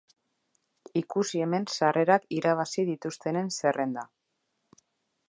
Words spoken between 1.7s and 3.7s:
sarrerak irabazi dituztenen